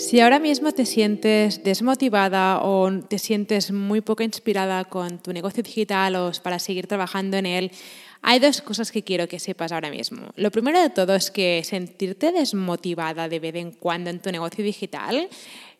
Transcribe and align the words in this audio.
Si 0.00 0.18
ahora 0.18 0.38
mismo 0.38 0.72
te 0.72 0.86
sientes 0.86 1.62
desmotivada 1.62 2.62
o 2.62 2.90
te 3.02 3.18
sientes 3.18 3.70
muy 3.70 4.00
poco 4.00 4.22
inspirada 4.22 4.86
con 4.86 5.18
tu 5.18 5.30
negocio 5.34 5.62
digital 5.62 6.16
o 6.16 6.32
para 6.42 6.58
seguir 6.58 6.86
trabajando 6.86 7.36
en 7.36 7.44
él, 7.44 7.70
hay 8.22 8.38
dos 8.38 8.62
cosas 8.62 8.92
que 8.92 9.04
quiero 9.04 9.28
que 9.28 9.38
sepas 9.38 9.72
ahora 9.72 9.90
mismo. 9.90 10.22
Lo 10.36 10.50
primero 10.50 10.80
de 10.80 10.88
todo 10.88 11.14
es 11.14 11.30
que 11.30 11.62
sentirte 11.64 12.32
desmotivada 12.32 13.28
de 13.28 13.40
vez 13.40 13.54
en 13.56 13.72
cuando 13.72 14.08
en 14.08 14.20
tu 14.20 14.32
negocio 14.32 14.64
digital 14.64 15.28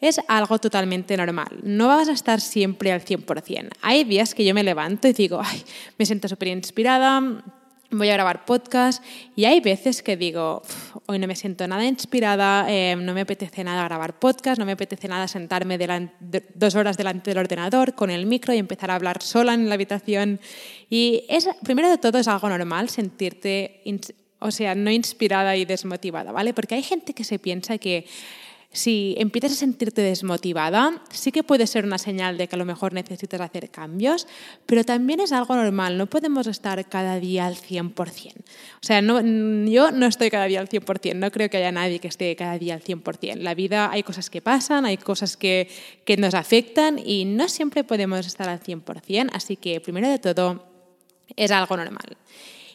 es 0.02 0.20
algo 0.28 0.58
totalmente 0.58 1.16
normal. 1.16 1.58
No 1.62 1.88
vas 1.88 2.10
a 2.10 2.12
estar 2.12 2.42
siempre 2.42 2.92
al 2.92 3.02
100%. 3.02 3.70
Hay 3.80 4.04
días 4.04 4.34
que 4.34 4.44
yo 4.44 4.52
me 4.52 4.62
levanto 4.62 5.08
y 5.08 5.14
digo, 5.14 5.40
ay, 5.42 5.64
me 5.96 6.04
siento 6.04 6.28
súper 6.28 6.48
inspirada, 6.48 7.42
voy 7.90 8.08
a 8.08 8.14
grabar 8.14 8.44
podcast 8.44 9.02
y 9.34 9.44
hay 9.44 9.60
veces 9.60 10.02
que 10.02 10.16
digo, 10.16 10.62
hoy 11.06 11.18
no 11.18 11.26
me 11.26 11.34
siento 11.34 11.66
nada 11.66 11.84
inspirada, 11.84 12.66
eh, 12.68 12.96
no 12.96 13.14
me 13.14 13.22
apetece 13.22 13.64
nada 13.64 13.84
grabar 13.84 14.18
podcast, 14.18 14.58
no 14.58 14.66
me 14.66 14.72
apetece 14.72 15.08
nada 15.08 15.26
sentarme 15.26 15.78
dos 16.54 16.74
horas 16.74 16.96
delante 16.96 17.30
del 17.30 17.38
ordenador 17.38 17.94
con 17.94 18.10
el 18.10 18.26
micro 18.26 18.54
y 18.54 18.58
empezar 18.58 18.90
a 18.90 18.94
hablar 18.94 19.22
sola 19.22 19.54
en 19.54 19.68
la 19.68 19.74
habitación. 19.74 20.40
Y 20.88 21.24
es, 21.28 21.48
primero 21.64 21.88
de 21.88 21.98
todo 21.98 22.18
es 22.18 22.28
algo 22.28 22.48
normal 22.48 22.88
sentirte, 22.90 23.82
o 24.38 24.50
sea, 24.50 24.74
no 24.74 24.90
inspirada 24.90 25.56
y 25.56 25.64
desmotivada, 25.64 26.32
¿vale? 26.32 26.54
Porque 26.54 26.76
hay 26.76 26.82
gente 26.82 27.12
que 27.12 27.24
se 27.24 27.38
piensa 27.38 27.78
que 27.78 28.06
si 28.72 29.16
empiezas 29.18 29.52
a 29.52 29.56
sentirte 29.56 30.00
desmotivada, 30.00 31.02
sí 31.10 31.32
que 31.32 31.42
puede 31.42 31.66
ser 31.66 31.84
una 31.84 31.98
señal 31.98 32.38
de 32.38 32.46
que 32.46 32.54
a 32.54 32.58
lo 32.58 32.64
mejor 32.64 32.92
necesitas 32.92 33.40
hacer 33.40 33.68
cambios, 33.70 34.28
pero 34.64 34.84
también 34.84 35.18
es 35.18 35.32
algo 35.32 35.56
normal, 35.56 35.98
no 35.98 36.06
podemos 36.06 36.46
estar 36.46 36.88
cada 36.88 37.18
día 37.18 37.46
al 37.46 37.56
100%. 37.56 37.94
O 38.38 38.42
sea, 38.80 39.00
yo 39.00 39.90
no 39.90 40.06
estoy 40.06 40.30
cada 40.30 40.44
día 40.44 40.60
al 40.60 40.68
100%, 40.68 41.16
no 41.16 41.32
creo 41.32 41.50
que 41.50 41.56
haya 41.56 41.72
nadie 41.72 41.98
que 41.98 42.08
esté 42.08 42.36
cada 42.36 42.58
día 42.58 42.74
al 42.74 42.82
100%. 42.82 43.36
La 43.36 43.54
vida 43.54 43.90
hay 43.90 44.04
cosas 44.04 44.30
que 44.30 44.40
pasan, 44.40 44.84
hay 44.84 44.98
cosas 44.98 45.36
que, 45.36 45.68
que 46.04 46.16
nos 46.16 46.34
afectan 46.34 47.00
y 47.04 47.24
no 47.24 47.48
siempre 47.48 47.82
podemos 47.82 48.24
estar 48.24 48.48
al 48.48 48.60
100%, 48.60 49.30
así 49.32 49.56
que 49.56 49.80
primero 49.80 50.08
de 50.08 50.18
todo 50.20 50.64
es 51.34 51.50
algo 51.50 51.76
normal. 51.76 52.16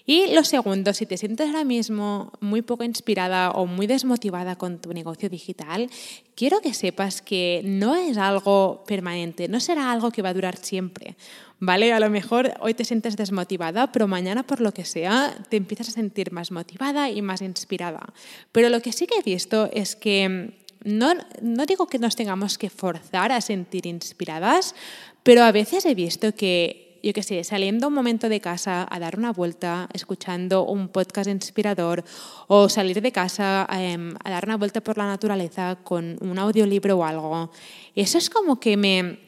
Y 0.05 0.33
lo 0.33 0.43
segundo, 0.43 0.93
si 0.93 1.07
te 1.07 1.17
sientes 1.17 1.47
ahora 1.47 1.63
mismo 1.63 2.31
muy 2.39 2.61
poco 2.61 2.83
inspirada 2.83 3.51
o 3.51 3.65
muy 3.65 3.87
desmotivada 3.87 4.55
con 4.55 4.79
tu 4.79 4.93
negocio 4.93 5.29
digital, 5.29 5.89
quiero 6.35 6.61
que 6.61 6.75
sepas 6.75 7.23
que 7.23 7.61
no 7.63 7.95
es 7.95 8.17
algo 8.17 8.83
permanente, 8.85 9.47
no 9.47 9.59
será 9.59 9.91
algo 9.91 10.11
que 10.11 10.21
va 10.21 10.29
a 10.29 10.33
durar 10.33 10.57
siempre. 10.57 11.15
¿Vale? 11.59 11.93
A 11.93 11.99
lo 12.01 12.09
mejor 12.09 12.53
hoy 12.59 12.73
te 12.73 12.83
sientes 12.83 13.15
desmotivada, 13.15 13.91
pero 13.91 14.07
mañana 14.07 14.43
por 14.43 14.59
lo 14.59 14.73
que 14.73 14.83
sea 14.83 15.35
te 15.49 15.57
empiezas 15.57 15.89
a 15.89 15.91
sentir 15.93 16.31
más 16.31 16.51
motivada 16.51 17.09
y 17.09 17.21
más 17.21 17.41
inspirada. 17.41 18.13
Pero 18.51 18.69
lo 18.69 18.81
que 18.81 18.91
sí 18.91 19.07
que 19.07 19.19
he 19.19 19.23
visto 19.23 19.69
es 19.71 19.95
que 19.95 20.53
no, 20.83 21.13
no, 21.41 21.65
digo 21.65 21.87
que 21.87 21.97
nos 21.97 22.15
tengamos 22.15 22.57
que 22.57 22.69
forzar 22.69 23.31
a 23.31 23.41
sentir 23.41 23.87
inspiradas, 23.87 24.75
pero 25.23 25.43
a 25.43 25.51
veces 25.51 25.85
he 25.85 25.95
visto 25.95 26.35
que 26.35 26.84
yo 27.05 27.13
qué 27.13 27.21
sé, 27.21 27.43
saliendo 27.43 27.87
un 27.87 27.93
momento 27.93 28.29
de 28.29 28.41
casa 28.41 28.87
a 28.89 28.99
dar 28.99 29.19
una 29.19 29.31
vuelta, 29.31 29.87
escuchando 29.93 30.65
un 30.65 30.89
podcast 30.89 31.29
inspirador 31.29 32.03
o 32.47 32.67
salir 32.67 32.99
de 32.99 33.11
casa 33.11 33.67
em, 33.71 34.15
a 34.23 34.31
dar 34.31 34.45
una 34.45 34.57
vuelta 34.57 34.81
por 34.81 34.97
la 34.97 35.05
naturaleza 35.05 35.77
con 35.83 36.17
un 36.19 36.39
audiolibro 36.39 36.97
o 36.97 37.03
algo. 37.03 37.51
Eso 37.93 38.17
es 38.17 38.31
como 38.31 38.59
que 38.59 38.75
me, 38.75 39.19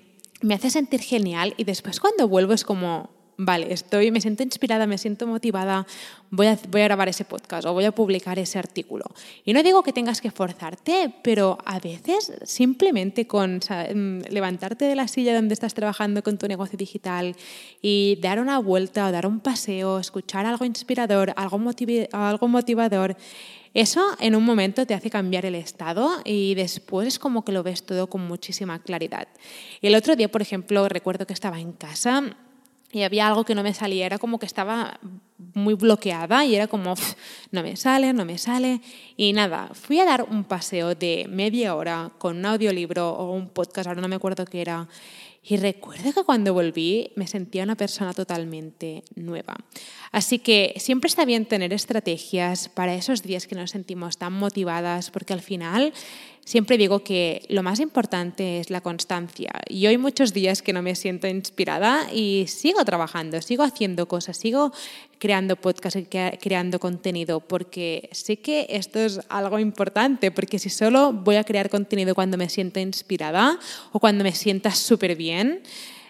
me 0.41 0.55
hace 0.55 0.71
sentir 0.71 1.01
genial 1.01 1.53
y 1.55 1.65
después 1.65 1.99
cuando 1.99 2.27
vuelvo 2.27 2.53
es 2.53 2.63
como, 2.63 3.11
vale, 3.37 3.71
estoy, 3.71 4.11
me 4.11 4.19
siento 4.19 4.43
inspirada, 4.43 4.87
me 4.87 4.97
siento 4.97 5.27
motivada, 5.27 5.85
voy 6.31 6.47
a, 6.47 6.59
voy 6.69 6.81
a 6.81 6.85
grabar 6.85 7.07
ese 7.07 7.23
podcast 7.23 7.67
o 7.67 7.73
voy 7.73 7.85
a 7.85 7.91
publicar 7.91 8.39
ese 8.39 8.57
artículo. 8.57 9.05
Y 9.45 9.53
no 9.53 9.61
digo 9.61 9.83
que 9.83 9.93
tengas 9.93 10.21
que 10.21 10.31
forzarte, 10.31 11.13
pero 11.21 11.59
a 11.63 11.79
veces 11.79 12.33
simplemente 12.43 13.27
con 13.27 13.57
mm, 13.59 14.21
levantarte 14.29 14.85
de 14.85 14.95
la 14.95 15.07
silla 15.07 15.35
donde 15.35 15.53
estás 15.53 15.75
trabajando 15.75 16.23
con 16.23 16.37
tu 16.37 16.47
negocio 16.47 16.77
digital 16.77 17.35
y 17.81 18.17
dar 18.21 18.39
una 18.39 18.57
vuelta 18.57 19.07
o 19.07 19.11
dar 19.11 19.27
un 19.27 19.39
paseo, 19.39 19.99
escuchar 19.99 20.45
algo 20.47 20.65
inspirador, 20.65 21.33
algo, 21.35 21.59
algo 22.11 22.47
motivador, 22.47 23.15
eso 23.73 24.03
en 24.19 24.35
un 24.35 24.43
momento 24.43 24.87
te 24.87 24.95
hace 24.95 25.11
cambiar 25.11 25.45
el 25.45 25.53
estado 25.53 26.09
y 26.25 26.55
después 26.55 27.07
es 27.07 27.19
como 27.19 27.45
que 27.45 27.51
lo 27.51 27.61
ves 27.61 27.83
todo 27.83 28.09
con 28.09 28.27
muchísima 28.27 28.79
claridad. 28.79 29.27
El 29.83 29.93
otro 29.93 30.15
día, 30.15 30.31
por 30.31 30.41
ejemplo, 30.41 30.89
recuerdo 30.89 31.27
que 31.27 31.33
estaba 31.33 31.59
en 31.59 31.73
casa 31.73 32.35
y 32.91 33.01
había 33.01 33.27
algo 33.27 33.43
que 33.43 33.55
no 33.55 33.63
me 33.63 33.73
salía, 33.73 34.05
era 34.05 34.17
como 34.17 34.39
que 34.39 34.45
estaba 34.45 34.99
muy 35.53 35.73
bloqueada 35.73 36.45
y 36.45 36.55
era 36.55 36.67
como, 36.67 36.95
no 37.51 37.63
me 37.63 37.75
sale, 37.75 38.13
no 38.13 38.25
me 38.25 38.37
sale. 38.37 38.81
Y 39.15 39.33
nada, 39.33 39.69
fui 39.73 39.99
a 39.99 40.05
dar 40.05 40.23
un 40.23 40.43
paseo 40.43 40.95
de 40.95 41.27
media 41.29 41.75
hora 41.75 42.11
con 42.17 42.37
un 42.37 42.45
audiolibro 42.45 43.09
o 43.09 43.31
un 43.31 43.49
podcast, 43.49 43.87
ahora 43.87 44.01
no 44.01 44.07
me 44.07 44.15
acuerdo 44.15 44.45
qué 44.45 44.61
era. 44.61 44.87
Y 45.49 45.55
recuerdo 45.55 46.11
que 46.11 46.23
cuando 46.23 46.53
volví 46.53 47.11
me 47.15 47.25
sentía 47.25 47.63
una 47.63 47.75
persona 47.75 48.13
totalmente 48.13 49.03
nueva. 49.15 49.55
Así 50.11 50.39
que 50.39 50.73
siempre 50.77 51.07
está 51.07 51.23
bien 51.23 51.45
tener 51.45 51.71
estrategias 51.71 52.67
para 52.67 52.95
esos 52.95 53.23
días 53.23 53.47
que 53.47 53.55
nos 53.55 53.71
sentimos 53.71 54.17
tan 54.17 54.33
motivadas, 54.33 55.09
porque 55.09 55.31
al 55.31 55.41
final 55.41 55.93
siempre 56.47 56.77
digo 56.77 57.03
que 57.03 57.41
lo 57.49 57.61
más 57.61 57.81
importante 57.81 58.61
es 58.61 58.69
la 58.69 58.79
constancia. 58.79 59.51
Y 59.67 59.85
hoy 59.85 59.97
muchos 59.97 60.31
días 60.31 60.61
que 60.61 60.71
no 60.71 60.81
me 60.81 60.95
siento 60.95 61.27
inspirada 61.27 62.07
y 62.13 62.45
sigo 62.47 62.85
trabajando, 62.85 63.41
sigo 63.41 63.63
haciendo 63.63 64.07
cosas, 64.07 64.37
sigo 64.37 64.71
creando 65.19 65.57
podcasts 65.57 65.99
creando 66.41 66.79
contenido, 66.79 67.41
porque 67.41 68.07
sé 68.13 68.37
que 68.37 68.65
esto 68.69 68.99
es 68.99 69.19
algo 69.27 69.59
importante, 69.59 70.31
porque 70.31 70.57
si 70.57 70.69
solo 70.69 71.11
voy 71.11 71.35
a 71.35 71.43
crear 71.43 71.69
contenido 71.69 72.15
cuando 72.15 72.37
me 72.37 72.47
siento 72.47 72.79
inspirada 72.79 73.59
o 73.91 73.99
cuando 73.99 74.23
me 74.23 74.31
sienta 74.31 74.71
súper 74.71 75.17
bien, 75.17 75.59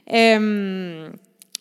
em, 0.06 1.14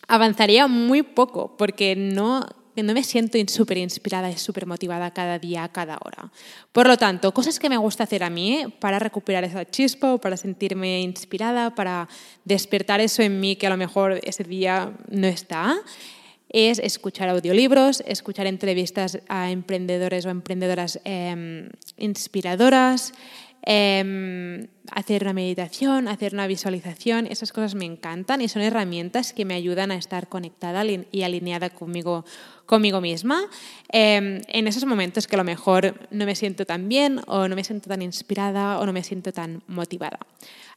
avanzaría 0.07 0.67
muy 0.67 1.01
poco, 1.01 1.57
porque 1.57 1.95
no 1.95 2.45
no 2.83 2.93
me 2.93 3.03
siento 3.03 3.37
súper 3.47 3.77
inspirada 3.77 4.29
y 4.29 4.37
súper 4.37 4.65
motivada 4.65 5.11
cada 5.11 5.39
día, 5.39 5.67
cada 5.69 5.97
hora. 6.03 6.31
Por 6.71 6.87
lo 6.87 6.97
tanto, 6.97 7.33
cosas 7.33 7.59
que 7.59 7.69
me 7.69 7.77
gusta 7.77 8.03
hacer 8.03 8.23
a 8.23 8.29
mí 8.29 8.65
para 8.79 8.99
recuperar 8.99 9.43
esa 9.43 9.65
chispa 9.65 10.13
o 10.13 10.17
para 10.19 10.37
sentirme 10.37 11.01
inspirada, 11.01 11.75
para 11.75 12.07
despertar 12.45 13.01
eso 13.01 13.21
en 13.21 13.39
mí 13.39 13.55
que 13.55 13.67
a 13.67 13.69
lo 13.69 13.77
mejor 13.77 14.19
ese 14.23 14.43
día 14.43 14.93
no 15.09 15.27
está, 15.27 15.77
es 16.49 16.79
escuchar 16.79 17.29
audiolibros, 17.29 18.01
escuchar 18.05 18.47
entrevistas 18.47 19.19
a 19.27 19.51
emprendedores 19.51 20.25
o 20.25 20.29
emprendedoras 20.29 20.99
em, 21.03 21.69
inspiradoras, 21.97 23.13
Em, 23.69 24.65
hacer 24.91 25.23
una 25.23 25.33
meditación, 25.33 26.07
hacer 26.07 26.33
una 26.33 26.47
visualización, 26.47 27.27
esas 27.27 27.51
cosas 27.51 27.75
me 27.75 27.83
encantan 27.83 28.39
y 28.39 28.47
son 28.47 28.61
herramientas 28.61 29.33
que 29.33 29.43
me 29.43 29.55
ayudan 29.55 29.91
a 29.91 29.97
estar 29.97 30.29
conectada 30.29 30.85
y 30.85 31.23
alineada 31.23 31.69
conmigo, 31.69 32.23
conmigo 32.65 33.01
misma 33.01 33.41
em, 33.89 34.39
en 34.47 34.67
esos 34.67 34.85
momentos 34.85 35.27
que 35.27 35.35
a 35.35 35.39
lo 35.39 35.43
mejor 35.43 36.07
no 36.11 36.25
me 36.25 36.33
siento 36.35 36.65
tan 36.65 36.87
bien 36.87 37.19
o 37.27 37.49
no 37.49 37.57
me 37.57 37.65
siento 37.65 37.89
tan 37.89 38.01
inspirada 38.01 38.79
o 38.79 38.85
no 38.85 38.93
me 38.93 39.03
siento 39.03 39.33
tan 39.33 39.61
motivada. 39.67 40.19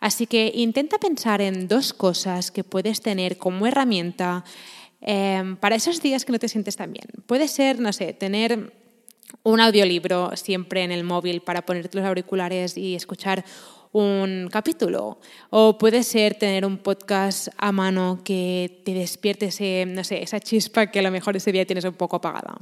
Así 0.00 0.26
que 0.26 0.50
intenta 0.52 0.98
pensar 0.98 1.40
en 1.40 1.68
dos 1.68 1.92
cosas 1.92 2.50
que 2.50 2.64
puedes 2.64 3.02
tener 3.02 3.38
como 3.38 3.68
herramienta 3.68 4.42
em, 5.00 5.54
para 5.54 5.76
esos 5.76 6.02
días 6.02 6.24
que 6.24 6.32
no 6.32 6.40
te 6.40 6.48
sientes 6.48 6.74
tan 6.74 6.92
bien. 6.92 7.06
Puede 7.26 7.46
ser, 7.46 7.78
no 7.78 7.92
sé, 7.92 8.14
tener 8.14 8.79
un 9.42 9.60
audiolibro 9.60 10.36
siempre 10.36 10.82
en 10.82 10.92
el 10.92 11.04
móvil 11.04 11.40
para 11.40 11.62
ponerte 11.62 11.96
los 11.96 12.06
auriculares 12.06 12.76
y 12.76 12.94
escuchar 12.94 13.44
un 13.92 14.48
capítulo. 14.50 15.18
O 15.50 15.78
puede 15.78 16.02
ser 16.02 16.34
tener 16.34 16.64
un 16.64 16.78
podcast 16.78 17.48
a 17.56 17.72
mano 17.72 18.20
que 18.24 18.82
te 18.84 18.94
despierte 18.94 19.46
ese, 19.46 19.84
no 19.86 20.04
sé, 20.04 20.22
esa 20.22 20.40
chispa 20.40 20.86
que 20.88 21.00
a 21.00 21.02
lo 21.02 21.10
mejor 21.10 21.36
ese 21.36 21.52
día 21.52 21.66
tienes 21.66 21.84
un 21.84 21.94
poco 21.94 22.16
apagada. 22.16 22.56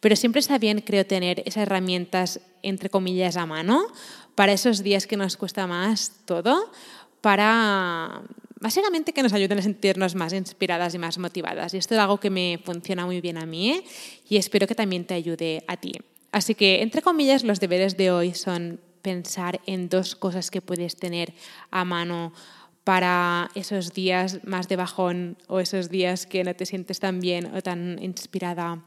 Pero 0.00 0.16
siempre 0.16 0.40
está 0.40 0.58
bien, 0.58 0.80
creo, 0.80 1.06
tener 1.06 1.40
esas 1.40 1.62
herramientas, 1.62 2.40
entre 2.62 2.90
comillas, 2.90 3.36
a 3.36 3.46
mano 3.46 3.86
para 4.34 4.52
esos 4.52 4.82
días 4.82 5.06
que 5.06 5.16
nos 5.16 5.36
cuesta 5.36 5.66
más 5.66 6.12
todo, 6.24 6.72
para 7.20 8.22
básicamente 8.60 9.12
que 9.12 9.22
nos 9.22 9.32
ayuden 9.32 9.58
a 9.58 9.62
sentirnos 9.62 10.14
más 10.14 10.32
inspiradas 10.32 10.94
y 10.94 10.98
más 10.98 11.18
motivadas. 11.18 11.74
Y 11.74 11.78
esto 11.78 11.94
es 11.94 12.00
algo 12.00 12.18
que 12.18 12.30
me 12.30 12.60
funciona 12.64 13.04
muy 13.04 13.20
bien 13.20 13.36
a 13.36 13.44
mí 13.44 13.84
y 14.28 14.36
espero 14.36 14.66
que 14.66 14.74
también 14.74 15.04
te 15.04 15.14
ayude 15.14 15.64
a 15.66 15.76
ti. 15.76 15.92
Así 16.32 16.54
que, 16.54 16.82
entre 16.82 17.02
comillas, 17.02 17.44
los 17.44 17.60
deberes 17.60 17.96
de 17.96 18.10
hoy 18.10 18.34
son 18.34 18.80
pensar 19.02 19.60
en 19.66 19.88
dos 19.88 20.16
cosas 20.16 20.50
que 20.50 20.62
puedes 20.62 20.96
tener 20.96 21.34
a 21.70 21.84
mano 21.84 22.32
para 22.84 23.50
esos 23.54 23.92
días 23.92 24.40
más 24.44 24.68
de 24.68 24.76
bajón 24.76 25.36
o 25.46 25.60
esos 25.60 25.88
días 25.88 26.26
que 26.26 26.42
no 26.42 26.54
te 26.54 26.66
sientes 26.66 26.98
tan 26.98 27.20
bien 27.20 27.54
o 27.54 27.62
tan 27.62 28.02
inspirada 28.02 28.82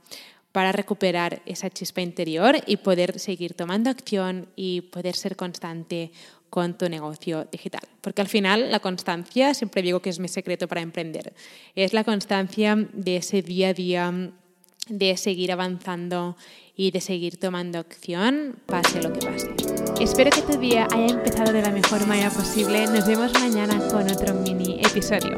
para 0.51 0.71
recuperar 0.71 1.41
esa 1.45 1.69
chispa 1.69 2.01
interior 2.01 2.55
y 2.65 2.77
poder 2.77 3.19
seguir 3.19 3.53
tomando 3.53 3.89
acción 3.89 4.47
y 4.55 4.81
poder 4.81 5.15
ser 5.15 5.35
constante 5.35 6.11
con 6.49 6.77
tu 6.77 6.87
negocio 6.87 7.45
digital. 7.51 7.81
Porque 7.99 8.21
al 8.21 8.29
final 8.29 8.71
la 8.71 8.79
constancia, 8.79 9.53
siempre 9.53 9.81
digo 9.81 9.99
que 9.99 10.09
es 10.09 10.19
mi 10.19 10.29
secreto 10.29 10.69
para 10.69 10.81
emprender, 10.81 11.33
es 11.75 11.91
la 11.91 12.05
constancia 12.05 12.77
de 12.93 13.17
ese 13.17 13.41
día 13.41 13.69
a 13.69 13.73
día, 13.73 14.31
de 14.87 15.17
seguir 15.17 15.51
avanzando 15.51 16.35
y 16.75 16.91
de 16.91 17.01
seguir 17.01 17.37
tomando 17.37 17.79
acción, 17.79 18.57
pase 18.65 19.01
lo 19.01 19.13
que 19.13 19.25
pase. 19.25 19.49
Espero 19.99 20.29
que 20.29 20.41
tu 20.41 20.59
día 20.59 20.87
haya 20.91 21.13
empezado 21.13 21.53
de 21.53 21.61
la 21.61 21.71
mejor 21.71 22.05
manera 22.05 22.29
posible. 22.29 22.85
Nos 22.87 23.07
vemos 23.07 23.33
mañana 23.33 23.79
con 23.87 24.09
otro 24.11 24.33
mini 24.35 24.81
episodio. 24.81 25.37